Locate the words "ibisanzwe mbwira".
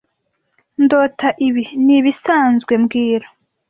1.99-3.27